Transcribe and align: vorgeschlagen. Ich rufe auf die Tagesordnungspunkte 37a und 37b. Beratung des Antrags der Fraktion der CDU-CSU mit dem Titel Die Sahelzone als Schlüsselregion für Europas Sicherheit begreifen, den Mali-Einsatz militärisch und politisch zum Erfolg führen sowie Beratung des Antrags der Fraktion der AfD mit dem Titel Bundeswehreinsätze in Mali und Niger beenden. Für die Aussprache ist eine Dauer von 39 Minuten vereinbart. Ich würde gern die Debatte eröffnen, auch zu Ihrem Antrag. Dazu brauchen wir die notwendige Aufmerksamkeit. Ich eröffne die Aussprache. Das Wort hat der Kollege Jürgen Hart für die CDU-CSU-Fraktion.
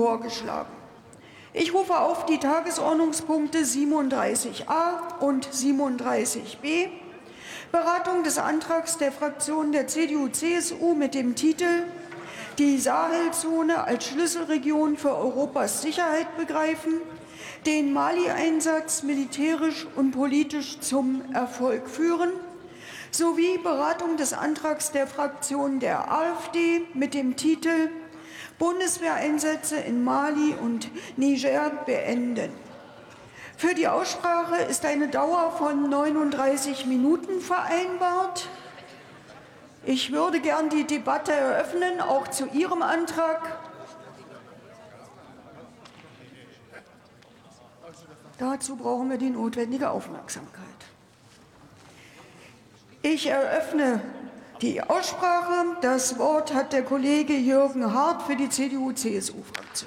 vorgeschlagen. 0.00 0.72
Ich 1.52 1.74
rufe 1.74 1.98
auf 1.98 2.24
die 2.24 2.38
Tagesordnungspunkte 2.38 3.58
37a 3.58 5.18
und 5.20 5.46
37b. 5.46 6.88
Beratung 7.70 8.22
des 8.24 8.38
Antrags 8.38 8.96
der 8.96 9.12
Fraktion 9.12 9.72
der 9.72 9.88
CDU-CSU 9.88 10.94
mit 10.94 11.14
dem 11.14 11.34
Titel 11.34 11.84
Die 12.56 12.78
Sahelzone 12.78 13.84
als 13.84 14.06
Schlüsselregion 14.06 14.96
für 14.96 15.14
Europas 15.14 15.82
Sicherheit 15.82 16.34
begreifen, 16.38 16.94
den 17.66 17.92
Mali-Einsatz 17.92 19.02
militärisch 19.02 19.86
und 19.96 20.12
politisch 20.12 20.80
zum 20.80 21.20
Erfolg 21.34 21.90
führen 21.90 22.30
sowie 23.10 23.58
Beratung 23.58 24.16
des 24.16 24.32
Antrags 24.32 24.92
der 24.92 25.06
Fraktion 25.06 25.78
der 25.78 26.10
AfD 26.10 26.86
mit 26.94 27.12
dem 27.12 27.36
Titel 27.36 27.90
Bundeswehreinsätze 28.58 29.76
in 29.76 30.04
Mali 30.04 30.54
und 30.60 30.90
Niger 31.16 31.70
beenden. 31.86 32.50
Für 33.56 33.74
die 33.74 33.88
Aussprache 33.88 34.56
ist 34.56 34.84
eine 34.84 35.08
Dauer 35.08 35.52
von 35.52 35.88
39 35.88 36.86
Minuten 36.86 37.40
vereinbart. 37.40 38.48
Ich 39.84 40.12
würde 40.12 40.40
gern 40.40 40.68
die 40.70 40.84
Debatte 40.84 41.32
eröffnen, 41.32 42.00
auch 42.00 42.28
zu 42.28 42.46
Ihrem 42.46 42.82
Antrag. 42.82 43.58
Dazu 48.38 48.76
brauchen 48.76 49.10
wir 49.10 49.18
die 49.18 49.30
notwendige 49.30 49.90
Aufmerksamkeit. 49.90 50.64
Ich 53.02 53.26
eröffne 53.26 54.00
die 54.62 54.82
Aussprache. 54.82 55.76
Das 55.80 56.18
Wort 56.18 56.52
hat 56.54 56.72
der 56.72 56.82
Kollege 56.82 57.34
Jürgen 57.34 57.92
Hart 57.92 58.22
für 58.22 58.36
die 58.36 58.48
CDU-CSU-Fraktion. 58.48 59.70